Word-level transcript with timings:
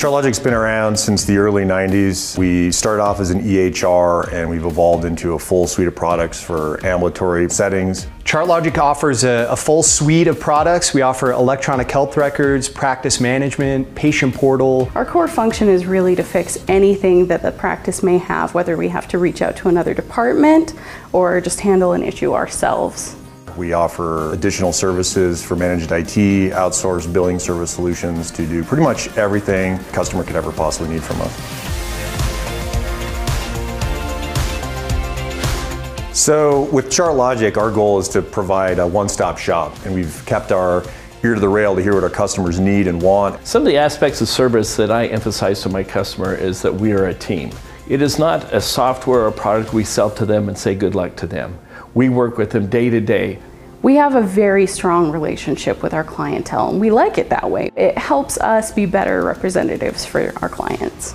ChartLogic's 0.00 0.38
been 0.38 0.54
around 0.54 0.98
since 0.98 1.26
the 1.26 1.36
early 1.36 1.62
90s. 1.62 2.38
We 2.38 2.72
started 2.72 3.02
off 3.02 3.20
as 3.20 3.28
an 3.28 3.42
EHR 3.42 4.32
and 4.32 4.48
we've 4.48 4.64
evolved 4.64 5.04
into 5.04 5.34
a 5.34 5.38
full 5.38 5.66
suite 5.66 5.88
of 5.88 5.94
products 5.94 6.42
for 6.42 6.82
ambulatory 6.86 7.50
settings. 7.50 8.06
ChartLogic 8.24 8.78
offers 8.78 9.24
a, 9.24 9.46
a, 9.50 9.56
full 9.56 9.82
suite 9.82 10.26
of 10.26 10.40
products. 10.40 10.94
We 10.94 11.02
offer 11.02 11.32
electronic 11.32 11.90
health 11.90 12.16
records, 12.16 12.66
practice 12.66 13.20
management, 13.20 13.94
patient 13.94 14.34
portal. 14.34 14.90
Our 14.94 15.04
core 15.04 15.28
function 15.28 15.68
is 15.68 15.84
really 15.84 16.16
to 16.16 16.24
fix 16.24 16.56
anything 16.66 17.26
that 17.26 17.42
the 17.42 17.52
practice 17.52 18.02
may 18.02 18.16
have, 18.16 18.54
whether 18.54 18.78
we 18.78 18.88
have 18.88 19.06
to 19.08 19.18
reach 19.18 19.42
out 19.42 19.54
to 19.58 19.68
another 19.68 19.92
department 19.92 20.72
or 21.12 21.42
just 21.42 21.60
handle 21.60 21.92
an 21.92 22.02
issue 22.02 22.32
ourselves. 22.32 23.16
We 23.56 23.72
offer 23.72 24.32
additional 24.32 24.72
services 24.72 25.44
for 25.44 25.56
managed 25.56 25.92
IT, 25.92 26.52
outsourced 26.52 27.12
billing 27.12 27.38
service 27.38 27.70
solutions 27.70 28.30
to 28.32 28.46
do 28.46 28.64
pretty 28.64 28.82
much 28.82 29.16
everything 29.16 29.74
a 29.74 29.84
customer 29.92 30.24
could 30.24 30.36
ever 30.36 30.52
possibly 30.52 30.92
need 30.92 31.02
from 31.02 31.20
us. 31.20 31.70
So 36.16 36.64
with 36.72 36.86
ChartLogic, 36.86 37.56
our 37.56 37.70
goal 37.70 37.98
is 37.98 38.08
to 38.10 38.20
provide 38.20 38.78
a 38.78 38.86
one-stop 38.86 39.38
shop, 39.38 39.74
and 39.84 39.94
we've 39.94 40.22
kept 40.26 40.52
our 40.52 40.84
ear 41.22 41.34
to 41.34 41.40
the 41.40 41.48
rail 41.48 41.74
to 41.74 41.82
hear 41.82 41.94
what 41.94 42.04
our 42.04 42.10
customers 42.10 42.60
need 42.60 42.86
and 42.86 43.00
want. 43.00 43.46
Some 43.46 43.62
of 43.62 43.66
the 43.66 43.76
aspects 43.76 44.20
of 44.20 44.28
service 44.28 44.76
that 44.76 44.90
I 44.90 45.06
emphasize 45.06 45.62
to 45.62 45.68
my 45.68 45.82
customer 45.82 46.34
is 46.34 46.62
that 46.62 46.74
we 46.74 46.92
are 46.92 47.06
a 47.06 47.14
team. 47.14 47.50
It 47.88 48.02
is 48.02 48.18
not 48.18 48.52
a 48.52 48.60
software 48.60 49.26
or 49.26 49.32
product 49.32 49.72
we 49.72 49.82
sell 49.82 50.10
to 50.10 50.24
them 50.24 50.48
and 50.48 50.56
say 50.56 50.74
good 50.74 50.94
luck 50.94 51.16
to 51.16 51.26
them. 51.26 51.58
We 51.94 52.08
work 52.08 52.38
with 52.38 52.50
them 52.50 52.68
day 52.68 52.88
to 52.90 53.00
day. 53.00 53.38
We 53.82 53.96
have 53.96 54.14
a 54.14 54.22
very 54.22 54.66
strong 54.66 55.10
relationship 55.10 55.82
with 55.82 55.94
our 55.94 56.04
clientele 56.04 56.70
and 56.70 56.80
we 56.80 56.90
like 56.90 57.18
it 57.18 57.30
that 57.30 57.50
way. 57.50 57.70
It 57.76 57.96
helps 57.96 58.38
us 58.38 58.70
be 58.70 58.86
better 58.86 59.22
representatives 59.24 60.04
for 60.04 60.32
our 60.42 60.48
clients. 60.48 61.14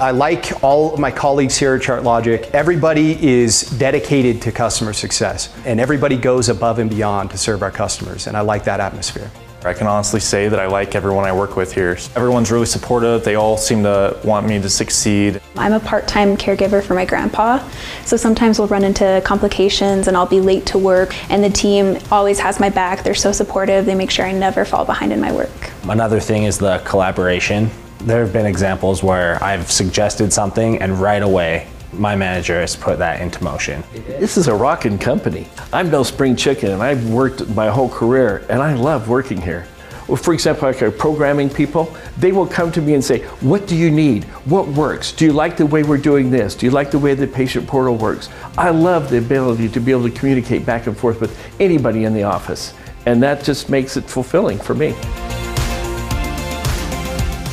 I 0.00 0.10
like 0.10 0.62
all 0.62 0.94
of 0.94 1.00
my 1.00 1.10
colleagues 1.10 1.56
here 1.56 1.74
at 1.74 1.82
ChartLogic. 1.82 2.50
Everybody 2.50 3.24
is 3.24 3.62
dedicated 3.78 4.42
to 4.42 4.52
customer 4.52 4.92
success 4.92 5.54
and 5.64 5.80
everybody 5.80 6.16
goes 6.16 6.48
above 6.48 6.78
and 6.80 6.90
beyond 6.90 7.30
to 7.30 7.38
serve 7.38 7.62
our 7.62 7.70
customers 7.70 8.26
and 8.26 8.36
I 8.36 8.40
like 8.42 8.64
that 8.64 8.80
atmosphere. 8.80 9.30
I 9.64 9.74
can 9.74 9.86
honestly 9.86 10.20
say 10.20 10.48
that 10.48 10.58
I 10.58 10.66
like 10.66 10.94
everyone 10.94 11.24
I 11.24 11.32
work 11.32 11.56
with 11.56 11.72
here. 11.72 11.96
Everyone's 12.16 12.50
really 12.50 12.66
supportive. 12.66 13.24
They 13.24 13.36
all 13.36 13.56
seem 13.56 13.82
to 13.84 14.18
want 14.24 14.46
me 14.46 14.60
to 14.60 14.68
succeed. 14.68 15.40
I'm 15.56 15.72
a 15.72 15.80
part-time 15.80 16.36
caregiver 16.36 16.82
for 16.82 16.94
my 16.94 17.04
grandpa, 17.04 17.66
so 18.04 18.16
sometimes 18.16 18.58
we'll 18.58 18.68
run 18.68 18.84
into 18.84 19.22
complications 19.24 20.08
and 20.08 20.16
I'll 20.16 20.26
be 20.26 20.40
late 20.40 20.66
to 20.66 20.78
work 20.78 21.14
and 21.30 21.44
the 21.44 21.50
team 21.50 21.98
always 22.10 22.40
has 22.40 22.58
my 22.58 22.70
back. 22.70 23.04
They're 23.04 23.14
so 23.14 23.32
supportive. 23.32 23.86
They 23.86 23.94
make 23.94 24.10
sure 24.10 24.24
I 24.24 24.32
never 24.32 24.64
fall 24.64 24.84
behind 24.84 25.12
in 25.12 25.20
my 25.20 25.32
work. 25.32 25.70
Another 25.84 26.18
thing 26.18 26.44
is 26.44 26.58
the 26.58 26.82
collaboration. 26.84 27.70
There 28.00 28.24
have 28.24 28.32
been 28.32 28.46
examples 28.46 29.02
where 29.02 29.42
I've 29.42 29.70
suggested 29.70 30.32
something 30.32 30.82
and 30.82 30.98
right 30.98 31.22
away 31.22 31.68
my 31.92 32.16
manager 32.16 32.60
has 32.60 32.74
put 32.74 32.98
that 32.98 33.20
into 33.20 33.42
motion. 33.44 33.82
This 33.92 34.36
is 34.36 34.48
a 34.48 34.54
rocking 34.54 34.98
company. 34.98 35.48
I'm 35.72 35.90
no 35.90 36.02
spring 36.02 36.36
chicken 36.36 36.70
and 36.70 36.82
I've 36.82 37.10
worked 37.10 37.46
my 37.50 37.68
whole 37.68 37.88
career 37.88 38.46
and 38.48 38.62
I 38.62 38.74
love 38.74 39.08
working 39.08 39.40
here. 39.40 39.66
Well, 40.08 40.16
for 40.16 40.34
example, 40.34 40.68
like 40.68 40.82
our 40.82 40.90
programming 40.90 41.48
people, 41.48 41.94
they 42.18 42.32
will 42.32 42.46
come 42.46 42.72
to 42.72 42.82
me 42.82 42.94
and 42.94 43.04
say, 43.04 43.22
what 43.40 43.66
do 43.66 43.76
you 43.76 43.90
need? 43.90 44.24
What 44.44 44.66
works? 44.68 45.12
Do 45.12 45.24
you 45.24 45.32
like 45.32 45.56
the 45.56 45.66
way 45.66 45.84
we're 45.84 45.96
doing 45.96 46.30
this? 46.30 46.54
Do 46.54 46.66
you 46.66 46.72
like 46.72 46.90
the 46.90 46.98
way 46.98 47.14
the 47.14 47.26
patient 47.26 47.68
portal 47.68 47.96
works? 47.96 48.28
I 48.58 48.70
love 48.70 49.10
the 49.10 49.18
ability 49.18 49.68
to 49.68 49.80
be 49.80 49.92
able 49.92 50.04
to 50.04 50.10
communicate 50.10 50.66
back 50.66 50.86
and 50.86 50.96
forth 50.96 51.20
with 51.20 51.38
anybody 51.60 52.04
in 52.04 52.14
the 52.14 52.24
office. 52.24 52.74
And 53.06 53.22
that 53.22 53.44
just 53.44 53.70
makes 53.70 53.96
it 53.96 54.04
fulfilling 54.04 54.58
for 54.58 54.74
me. 54.74 54.94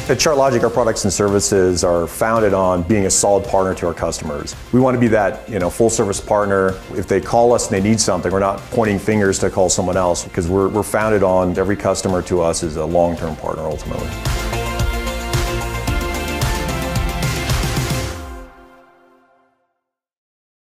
At 0.10 0.18
ChartLogic, 0.18 0.64
our 0.64 0.72
products 0.72 1.04
and 1.04 1.14
services 1.14 1.84
are 1.84 2.08
founded 2.08 2.52
on 2.52 2.82
being 2.82 3.06
a 3.06 3.12
solid 3.12 3.46
partner 3.46 3.76
to 3.76 3.86
our 3.86 3.94
customers. 3.94 4.56
We 4.74 4.80
want 4.80 4.96
to 4.96 5.00
be 5.00 5.08
that 5.10 5.48
you 5.48 5.60
know, 5.60 5.70
full 5.70 5.92
service 5.92 6.20
partner. 6.20 6.80
If 6.96 7.08
they 7.08 7.22
call 7.22 7.54
us 7.54 7.72
and 7.72 7.78
they 7.78 7.88
need 7.88 8.02
something, 8.02 8.32
we're 8.32 8.40
not 8.40 8.58
pointing 8.72 8.98
fingers 8.98 9.38
to 9.38 9.52
call 9.52 9.70
someone 9.70 9.98
else 9.98 10.24
because 10.24 10.50
we're, 10.50 10.68
we're 10.70 10.82
founded 10.82 11.22
on 11.22 11.56
every 11.60 11.76
customer 11.76 12.24
to 12.24 12.42
us 12.42 12.64
is 12.64 12.78
a 12.78 12.86
long-term 12.86 13.36
partner 13.36 13.66
ultimately. 13.66 14.39